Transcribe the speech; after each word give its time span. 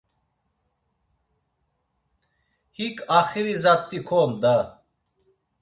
Hik 2.75 2.95
axiri 3.17 3.55
zat̆i 3.63 3.99
kon 4.07 4.31
da. 4.41 4.55